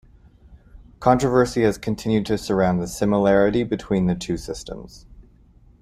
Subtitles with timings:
[0.99, 5.05] Controversy has continued to surround the similarity between the two systems.